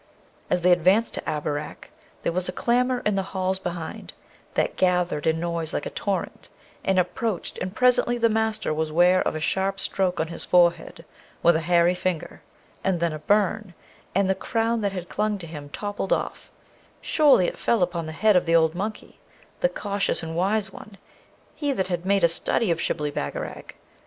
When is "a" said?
2.49-2.51, 5.85-5.91, 9.35-9.39, 11.55-11.59, 13.13-13.19, 22.23-22.27